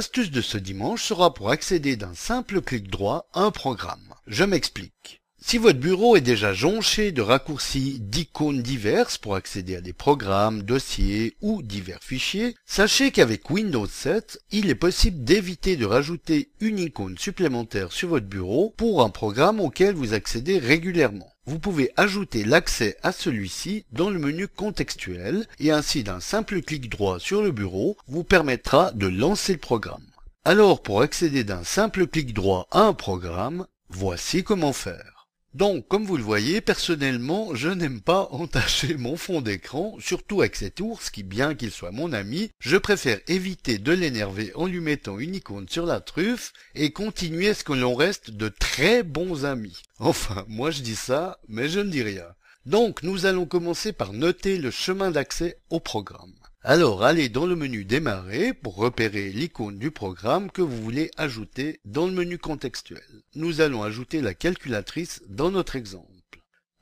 L'astuce 0.00 0.30
de 0.30 0.40
ce 0.40 0.56
dimanche 0.56 1.04
sera 1.04 1.34
pour 1.34 1.50
accéder 1.50 1.94
d'un 1.94 2.14
simple 2.14 2.62
clic 2.62 2.88
droit 2.88 3.28
à 3.34 3.42
un 3.42 3.50
programme. 3.50 4.14
Je 4.26 4.44
m'explique. 4.44 5.20
Si 5.42 5.58
votre 5.58 5.78
bureau 5.78 6.16
est 6.16 6.22
déjà 6.22 6.54
jonché 6.54 7.12
de 7.12 7.20
raccourcis 7.20 7.98
d'icônes 8.00 8.62
diverses 8.62 9.18
pour 9.18 9.34
accéder 9.34 9.76
à 9.76 9.82
des 9.82 9.92
programmes, 9.92 10.62
dossiers 10.62 11.36
ou 11.42 11.60
divers 11.60 12.02
fichiers, 12.02 12.54
sachez 12.64 13.10
qu'avec 13.10 13.50
Windows 13.50 13.86
7, 13.86 14.40
il 14.52 14.70
est 14.70 14.74
possible 14.74 15.22
d'éviter 15.22 15.76
de 15.76 15.84
rajouter 15.84 16.48
une 16.60 16.78
icône 16.78 17.18
supplémentaire 17.18 17.92
sur 17.92 18.08
votre 18.08 18.26
bureau 18.26 18.72
pour 18.78 19.02
un 19.02 19.10
programme 19.10 19.60
auquel 19.60 19.94
vous 19.94 20.14
accédez 20.14 20.58
régulièrement 20.58 21.30
vous 21.50 21.58
pouvez 21.58 21.90
ajouter 21.96 22.44
l'accès 22.44 22.96
à 23.02 23.10
celui-ci 23.10 23.84
dans 23.90 24.08
le 24.08 24.20
menu 24.20 24.46
contextuel 24.46 25.48
et 25.58 25.72
ainsi 25.72 26.04
d'un 26.04 26.20
simple 26.20 26.62
clic 26.62 26.88
droit 26.88 27.18
sur 27.18 27.42
le 27.42 27.50
bureau 27.50 27.96
vous 28.06 28.22
permettra 28.22 28.92
de 28.92 29.08
lancer 29.08 29.54
le 29.54 29.58
programme. 29.58 30.06
Alors 30.44 30.80
pour 30.80 31.02
accéder 31.02 31.42
d'un 31.42 31.64
simple 31.64 32.06
clic 32.06 32.32
droit 32.34 32.68
à 32.70 32.82
un 32.82 32.94
programme, 32.94 33.66
voici 33.88 34.44
comment 34.44 34.72
faire. 34.72 35.19
Donc, 35.52 35.88
comme 35.88 36.04
vous 36.04 36.16
le 36.16 36.22
voyez, 36.22 36.60
personnellement, 36.60 37.56
je 37.56 37.68
n'aime 37.68 38.00
pas 38.00 38.28
entacher 38.30 38.96
mon 38.96 39.16
fond 39.16 39.40
d'écran, 39.40 39.96
surtout 39.98 40.42
avec 40.42 40.54
cet 40.54 40.80
ours 40.80 41.10
qui, 41.10 41.24
bien 41.24 41.56
qu'il 41.56 41.72
soit 41.72 41.90
mon 41.90 42.12
ami, 42.12 42.50
je 42.60 42.76
préfère 42.76 43.18
éviter 43.26 43.78
de 43.78 43.90
l'énerver 43.90 44.52
en 44.54 44.66
lui 44.66 44.80
mettant 44.80 45.18
une 45.18 45.34
icône 45.34 45.68
sur 45.68 45.86
la 45.86 46.00
truffe 46.00 46.52
et 46.76 46.92
continuer 46.92 47.52
ce 47.52 47.64
que 47.64 47.72
l'on 47.72 47.96
reste 47.96 48.30
de 48.30 48.48
très 48.48 49.02
bons 49.02 49.44
amis. 49.44 49.82
Enfin, 49.98 50.44
moi 50.46 50.70
je 50.70 50.82
dis 50.82 50.96
ça, 50.96 51.40
mais 51.48 51.68
je 51.68 51.80
ne 51.80 51.90
dis 51.90 52.02
rien. 52.02 52.26
Donc, 52.64 53.02
nous 53.02 53.26
allons 53.26 53.46
commencer 53.46 53.92
par 53.92 54.12
noter 54.12 54.56
le 54.56 54.70
chemin 54.70 55.10
d'accès 55.10 55.58
au 55.70 55.80
programme. 55.80 56.34
Alors 56.62 57.04
allez 57.04 57.30
dans 57.30 57.46
le 57.46 57.56
menu 57.56 57.86
Démarrer 57.86 58.52
pour 58.52 58.76
repérer 58.76 59.30
l'icône 59.30 59.78
du 59.78 59.90
programme 59.90 60.50
que 60.50 60.60
vous 60.60 60.82
voulez 60.82 61.10
ajouter 61.16 61.80
dans 61.86 62.06
le 62.06 62.12
menu 62.12 62.36
contextuel. 62.36 63.02
Nous 63.34 63.62
allons 63.62 63.82
ajouter 63.82 64.20
la 64.20 64.34
calculatrice 64.34 65.22
dans 65.26 65.50
notre 65.50 65.76
exemple. 65.76 66.06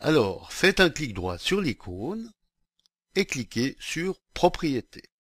Alors 0.01 0.53
faites 0.53 0.81
un 0.81 0.91
clic 0.91 1.15
droit 1.15 1.39
sur 1.39 1.61
l'icône 1.61 2.33
et 3.15 3.25
cliquez 3.25 3.77
sur 3.79 4.21
Propriétés. 4.35 5.11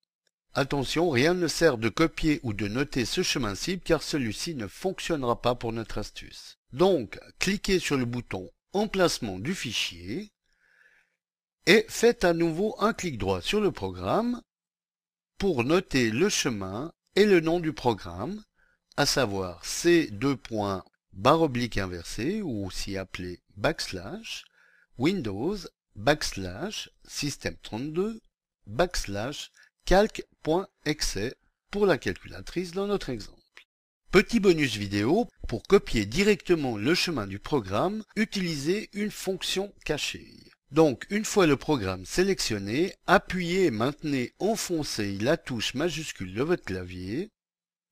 Attention, 0.55 1.09
rien 1.09 1.34
ne 1.34 1.47
sert 1.47 1.79
de 1.79 1.89
copier 1.89 2.41
ou 2.42 2.53
de 2.53 2.67
noter 2.67 3.05
ce 3.05 3.23
chemin 3.23 3.55
cible 3.55 3.83
car 3.84 4.03
celui-ci 4.03 4.56
ne 4.56 4.67
fonctionnera 4.67 5.41
pas 5.41 5.55
pour 5.55 5.73
notre 5.73 5.98
astuce. 5.98 6.59
Donc, 6.73 7.20
cliquez 7.39 7.79
sur 7.79 7.97
le 7.97 8.06
bouton 8.06 8.51
Emplacement 8.73 9.39
du 9.39 9.55
fichier 9.55 10.33
et 11.67 11.86
faites 11.89 12.25
à 12.25 12.33
nouveau 12.33 12.75
un 12.81 12.92
clic 12.92 13.19
droit 13.19 13.41
sur 13.41 13.61
le 13.61 13.70
programme 13.70 14.42
pour 15.39 15.62
noter 15.62 16.11
le 16.11 16.28
chemin 16.28 16.92
et 17.14 17.25
le 17.25 17.39
nom 17.39 17.61
du 17.61 17.72
programme, 17.72 18.42
à 18.97 19.06
savoir 19.06 19.64
c 19.64 20.11
points 20.42 20.84
barre 21.12 21.42
oblique 21.42 21.78
inversée 21.78 22.42
ou 22.42 22.67
aussi 22.67 22.97
appelé 22.97 23.41
backslash 23.56 24.45
Windows 24.98 25.56
backslash 25.95 26.91
système32 27.08 28.19
backslash 28.67 29.53
calc.exe 29.84 31.19
pour 31.70 31.86
la 31.86 31.98
calculatrice 31.98 32.73
dans 32.73 32.89
notre 32.89 33.11
exemple. 33.11 33.39
Petit 34.11 34.41
bonus 34.41 34.77
vidéo, 34.77 35.28
pour 35.47 35.62
copier 35.62 36.05
directement 36.05 36.77
le 36.77 36.95
chemin 36.95 37.27
du 37.27 37.39
programme, 37.39 38.02
utilisez 38.17 38.90
une 38.92 39.11
fonction 39.13 39.73
cachée. 39.84 40.48
Donc, 40.70 41.06
une 41.08 41.24
fois 41.24 41.46
le 41.46 41.56
programme 41.56 42.05
sélectionné, 42.05 42.95
appuyez 43.06 43.67
et 43.67 43.70
maintenez 43.70 44.34
enfoncé 44.39 45.17
la 45.18 45.39
touche 45.39 45.73
majuscule 45.74 46.34
de 46.34 46.42
votre 46.42 46.64
clavier, 46.64 47.30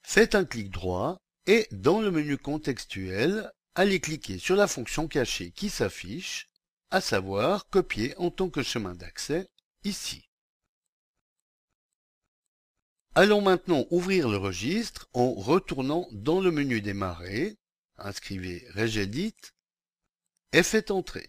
faites 0.02 0.34
un 0.34 0.44
clic 0.44 0.70
droit 0.70 1.16
et 1.46 1.66
dans 1.70 2.02
le 2.02 2.10
menu 2.10 2.36
contextuel, 2.36 3.50
allez 3.74 3.98
cliquer 4.00 4.38
sur 4.38 4.56
la 4.56 4.66
fonction 4.66 5.08
cachée 5.08 5.52
qui 5.52 5.70
s'affiche, 5.70 6.48
à 6.90 7.00
savoir 7.00 7.66
copier 7.70 8.14
en 8.18 8.30
tant 8.30 8.50
que 8.50 8.62
chemin 8.62 8.94
d'accès 8.94 9.48
ici. 9.84 10.28
Allons 13.14 13.40
maintenant 13.40 13.86
ouvrir 13.90 14.28
le 14.28 14.36
registre 14.36 15.08
en 15.14 15.32
retournant 15.32 16.06
dans 16.12 16.40
le 16.40 16.50
menu 16.50 16.82
démarrer, 16.82 17.56
inscrivez 17.96 18.66
Regedit 18.74 19.34
et 20.52 20.62
faites 20.62 20.90
entrer. 20.90 21.26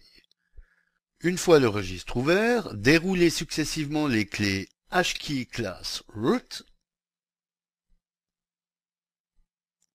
Une 1.20 1.36
fois 1.36 1.58
le 1.58 1.68
registre 1.68 2.16
ouvert, 2.16 2.72
déroulez 2.74 3.28
successivement 3.28 4.06
les 4.06 4.24
clés 4.24 4.68
HKey 4.92 5.46
class 5.46 6.04
root, 6.14 6.62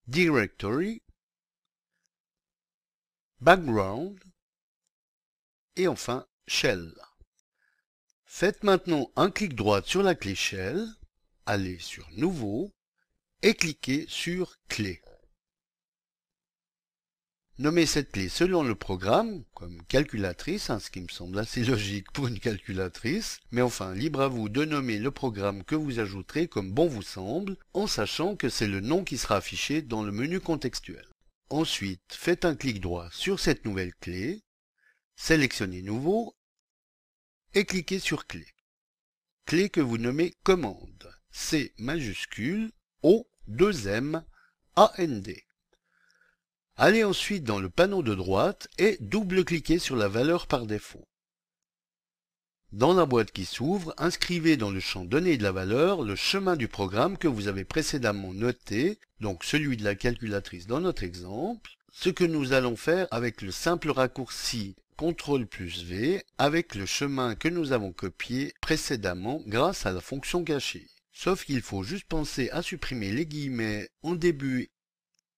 directory, 0.05 1.01
background 3.39 4.21
et 5.77 5.87
enfin 5.87 6.27
shell. 6.45 6.93
Faites 8.25 8.63
maintenant 8.63 9.09
un 9.15 9.31
clic 9.31 9.55
droit 9.55 9.81
sur 9.81 10.03
la 10.03 10.15
clé 10.15 10.35
shell, 10.35 10.85
allez 11.45 11.79
sur 11.79 12.09
nouveau 12.11 12.73
et 13.43 13.53
cliquez 13.53 14.05
sur 14.09 14.57
clé. 14.67 15.01
Nommez 17.59 17.85
cette 17.85 18.11
clé 18.11 18.29
selon 18.29 18.63
le 18.63 18.73
programme, 18.73 19.43
comme 19.53 19.83
calculatrice, 19.83 20.71
hein, 20.71 20.79
ce 20.79 20.89
qui 20.89 21.01
me 21.01 21.07
semble 21.07 21.37
assez 21.37 21.63
logique 21.65 22.11
pour 22.11 22.25
une 22.27 22.39
calculatrice, 22.39 23.39
mais 23.51 23.61
enfin, 23.61 23.93
libre 23.93 24.21
à 24.21 24.27
vous 24.27 24.49
de 24.49 24.65
nommer 24.65 24.97
le 24.97 25.11
programme 25.11 25.63
que 25.63 25.75
vous 25.75 25.99
ajouterez 25.99 26.47
comme 26.47 26.71
bon 26.71 26.87
vous 26.87 27.03
semble, 27.03 27.57
en 27.73 27.85
sachant 27.85 28.35
que 28.35 28.49
c'est 28.49 28.67
le 28.67 28.79
nom 28.79 29.03
qui 29.03 29.19
sera 29.19 29.35
affiché 29.35 29.83
dans 29.83 30.01
le 30.01 30.11
menu 30.11 30.39
contextuel. 30.39 31.05
Ensuite, 31.51 32.01
faites 32.09 32.43
un 32.43 32.55
clic 32.55 32.81
droit 32.81 33.07
sur 33.11 33.39
cette 33.39 33.65
nouvelle 33.65 33.93
clé, 33.95 34.41
sélectionnez 35.15 35.83
Nouveau, 35.83 36.35
et 37.53 37.65
cliquez 37.65 37.99
sur 37.99 38.25
Clé. 38.25 38.47
Clé 39.45 39.69
que 39.69 39.81
vous 39.81 39.99
nommez 39.99 40.33
Commande, 40.41 41.13
C 41.29 41.71
majuscule, 41.77 42.71
O 43.03 43.27
2 43.47 43.89
M, 43.89 44.23
A 44.75 44.91
N 44.97 45.21
D. 45.21 45.43
Allez 46.75 47.03
ensuite 47.03 47.43
dans 47.43 47.59
le 47.59 47.69
panneau 47.69 48.01
de 48.01 48.15
droite 48.15 48.67
et 48.77 48.97
double-cliquez 48.99 49.77
sur 49.77 49.95
la 49.95 50.07
valeur 50.07 50.47
par 50.47 50.65
défaut. 50.65 51.07
Dans 52.71 52.95
la 52.95 53.05
boîte 53.05 53.31
qui 53.31 53.45
s'ouvre, 53.45 53.93
inscrivez 53.97 54.57
dans 54.57 54.71
le 54.71 54.79
champ 54.79 55.05
Données 55.05 55.37
de 55.37 55.43
la 55.43 55.51
valeur 55.51 56.01
le 56.01 56.15
chemin 56.15 56.55
du 56.55 56.67
programme 56.67 57.19
que 57.19 57.27
vous 57.27 57.47
avez 57.47 57.63
précédemment 57.63 58.33
noté, 58.33 58.97
donc 59.19 59.43
celui 59.43 59.77
de 59.77 59.83
la 59.83 59.93
calculatrice 59.93 60.65
dans 60.65 60.79
notre 60.79 61.03
exemple, 61.03 61.69
ce 61.91 62.09
que 62.09 62.23
nous 62.23 62.53
allons 62.53 62.75
faire 62.75 63.07
avec 63.11 63.43
le 63.43 63.51
simple 63.51 63.91
raccourci 63.91 64.75
CTRL 64.97 65.45
plus 65.45 65.83
V 65.83 66.23
avec 66.37 66.73
le 66.73 66.87
chemin 66.87 67.35
que 67.35 67.47
nous 67.47 67.71
avons 67.71 67.91
copié 67.91 68.53
précédemment 68.61 69.43
grâce 69.45 69.85
à 69.85 69.91
la 69.91 70.01
fonction 70.01 70.43
cachée. 70.43 70.87
Sauf 71.11 71.45
qu'il 71.45 71.61
faut 71.61 71.83
juste 71.83 72.07
penser 72.07 72.49
à 72.49 72.63
supprimer 72.63 73.11
les 73.11 73.27
guillemets 73.27 73.89
en 74.01 74.15
début 74.15 74.71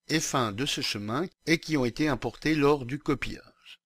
et 0.08 0.20
fin 0.20 0.52
de 0.52 0.66
ce 0.66 0.82
chemin 0.82 1.26
et 1.46 1.58
qui 1.58 1.78
ont 1.78 1.86
été 1.86 2.08
importés 2.08 2.56
lors 2.56 2.86
du 2.86 3.00
copiage. 3.00 3.80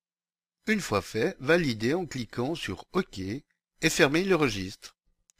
Une 0.66 0.80
fois 0.80 1.02
fait, 1.02 1.36
validez 1.40 1.94
en 1.94 2.06
cliquant 2.06 2.54
sur 2.54 2.84
OK 2.92 3.18
et 3.18 3.90
fermez 3.90 4.24
le 4.24 4.36
registre. 4.36 4.96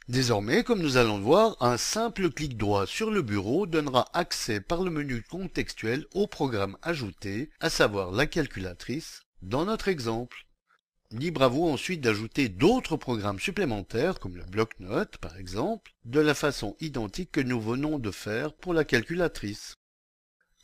Désormais, 0.07 0.63
comme 0.63 0.81
nous 0.81 0.97
allons 0.97 1.17
le 1.17 1.23
voir, 1.23 1.55
un 1.61 1.77
simple 1.77 2.31
clic 2.31 2.57
droit 2.57 2.87
sur 2.87 3.11
le 3.11 3.21
bureau 3.21 3.67
donnera 3.67 4.09
accès 4.13 4.59
par 4.59 4.83
le 4.83 4.89
menu 4.89 5.23
contextuel 5.23 6.05
au 6.13 6.27
programme 6.27 6.75
ajouté, 6.81 7.49
à 7.59 7.69
savoir 7.69 8.11
la 8.11 8.25
calculatrice, 8.25 9.21
dans 9.41 9.65
notre 9.65 9.87
exemple. 9.87 10.45
Libre 11.11 11.43
à 11.43 11.47
vous 11.47 11.67
ensuite 11.67 12.01
d'ajouter 12.01 12.49
d'autres 12.49 12.97
programmes 12.97 13.39
supplémentaires, 13.39 14.19
comme 14.19 14.35
le 14.35 14.43
bloc-notes 14.43 15.17
par 15.17 15.37
exemple, 15.37 15.91
de 16.03 16.19
la 16.19 16.33
façon 16.33 16.75
identique 16.79 17.31
que 17.31 17.41
nous 17.41 17.61
venons 17.61 17.99
de 17.99 18.11
faire 18.11 18.53
pour 18.53 18.73
la 18.73 18.83
calculatrice. 18.83 19.75